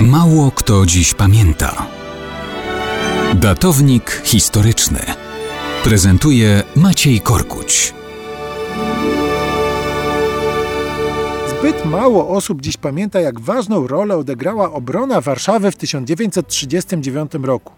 [0.00, 1.86] Mało kto dziś pamięta.
[3.34, 5.00] Datownik historyczny
[5.84, 7.94] prezentuje Maciej Korkuć.
[11.50, 17.72] Zbyt mało osób dziś pamięta, jak ważną rolę odegrała obrona Warszawy w 1939 roku.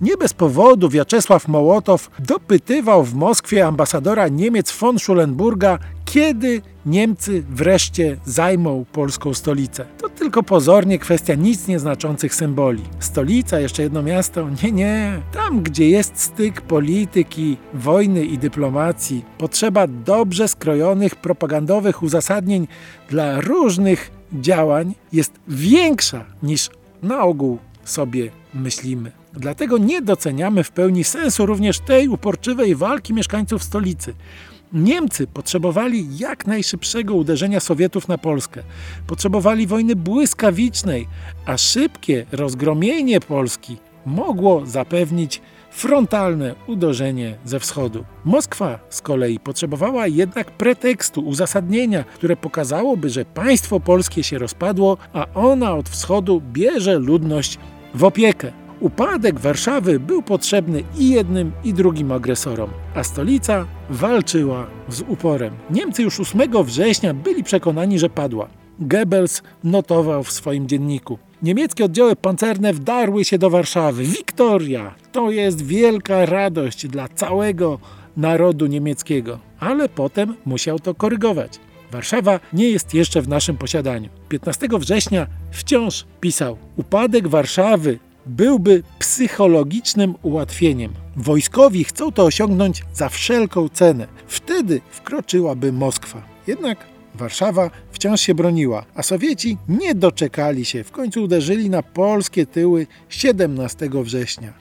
[0.00, 5.78] Nie bez powodu Wiaczesław Mołotow dopytywał w Moskwie ambasadora Niemiec von Schulenburga,
[6.08, 9.84] kiedy Niemcy wreszcie zajmą polską stolicę.
[9.98, 12.82] To tylko pozornie kwestia nic nieznaczących symboli.
[13.00, 14.48] Stolica, jeszcze jedno miasto?
[14.62, 15.20] Nie, nie.
[15.32, 22.68] Tam, gdzie jest styk polityki, wojny i dyplomacji, potrzeba dobrze skrojonych propagandowych uzasadnień
[23.10, 26.70] dla różnych działań jest większa niż
[27.02, 29.12] na ogół sobie myślimy.
[29.32, 34.14] Dlatego nie doceniamy w pełni sensu również tej uporczywej walki mieszkańców stolicy.
[34.72, 38.62] Niemcy potrzebowali jak najszybszego uderzenia Sowietów na Polskę.
[39.06, 41.08] Potrzebowali wojny błyskawicznej,
[41.46, 48.04] a szybkie rozgromienie Polski mogło zapewnić frontalne uderzenie ze wschodu.
[48.24, 55.26] Moskwa z kolei potrzebowała jednak pretekstu, uzasadnienia, które pokazałoby, że państwo polskie się rozpadło, a
[55.34, 57.58] ona od wschodu bierze ludność
[57.94, 58.52] w opiekę.
[58.80, 65.54] Upadek Warszawy był potrzebny i jednym, i drugim agresorom, a stolica walczyła z uporem.
[65.70, 68.48] Niemcy już 8 września byli przekonani, że padła.
[68.80, 71.18] Goebbels notował w swoim dzienniku.
[71.42, 74.04] Niemieckie oddziały pancerne wdarły się do Warszawy.
[74.04, 74.94] Wiktoria!
[75.12, 77.78] To jest wielka radość dla całego
[78.16, 79.38] narodu niemieckiego.
[79.60, 81.60] Ale potem musiał to korygować.
[81.90, 84.08] Warszawa nie jest jeszcze w naszym posiadaniu.
[84.28, 90.92] 15 września wciąż pisał: Upadek Warszawy byłby psychologicznym ułatwieniem.
[91.16, 94.06] Wojskowi chcą to osiągnąć za wszelką cenę.
[94.26, 96.22] Wtedy wkroczyłaby Moskwa.
[96.46, 100.84] Jednak Warszawa wciąż się broniła, a Sowieci nie doczekali się.
[100.84, 104.52] W końcu uderzyli na polskie tyły 17 września.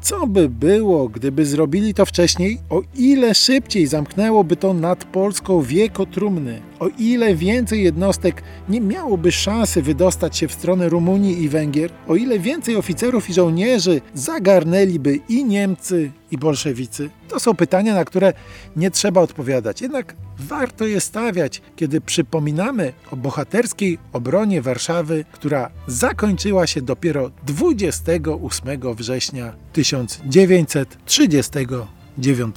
[0.00, 2.58] Co by było, gdyby zrobili to wcześniej?
[2.70, 6.62] O ile szybciej zamknęłoby to nad Polską wieko trumny?
[6.78, 11.90] O ile więcej jednostek nie miałoby szansy wydostać się w stronę Rumunii i Węgier?
[12.08, 17.10] O ile więcej oficerów i żołnierzy zagarnęliby i Niemcy, i bolszewicy?
[17.28, 18.32] To są pytania, na które
[18.76, 19.82] nie trzeba odpowiadać.
[19.82, 28.94] Jednak warto je stawiać, kiedy przypominamy o bohaterskiej obronie Warszawy, która zakończyła się dopiero 28
[28.94, 32.56] września 1939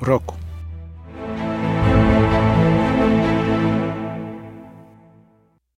[0.00, 0.43] roku.